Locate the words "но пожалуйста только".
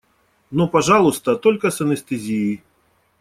0.51-1.69